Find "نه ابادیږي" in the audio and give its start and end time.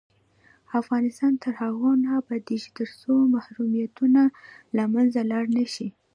2.03-2.69